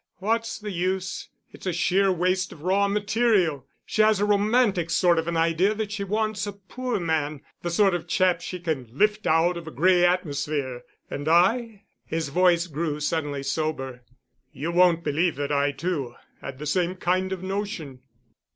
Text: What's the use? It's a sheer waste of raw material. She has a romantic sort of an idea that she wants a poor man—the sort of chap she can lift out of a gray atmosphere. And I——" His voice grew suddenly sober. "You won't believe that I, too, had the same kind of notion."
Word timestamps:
What's 0.17 0.57
the 0.57 0.71
use? 0.71 1.29
It's 1.51 1.67
a 1.67 1.71
sheer 1.71 2.11
waste 2.11 2.51
of 2.51 2.63
raw 2.63 2.87
material. 2.87 3.67
She 3.85 4.01
has 4.01 4.19
a 4.19 4.25
romantic 4.25 4.89
sort 4.89 5.19
of 5.19 5.27
an 5.27 5.37
idea 5.37 5.75
that 5.75 5.91
she 5.91 6.03
wants 6.03 6.47
a 6.47 6.53
poor 6.53 6.99
man—the 6.99 7.69
sort 7.69 7.93
of 7.93 8.07
chap 8.07 8.41
she 8.41 8.59
can 8.59 8.89
lift 8.91 9.27
out 9.27 9.57
of 9.57 9.67
a 9.67 9.69
gray 9.69 10.03
atmosphere. 10.03 10.81
And 11.11 11.27
I——" 11.27 11.83
His 12.03 12.29
voice 12.29 12.65
grew 12.65 12.99
suddenly 12.99 13.43
sober. 13.43 14.01
"You 14.51 14.71
won't 14.71 15.03
believe 15.03 15.35
that 15.35 15.51
I, 15.51 15.71
too, 15.71 16.15
had 16.41 16.57
the 16.57 16.65
same 16.65 16.95
kind 16.95 17.31
of 17.31 17.43
notion." 17.43 17.99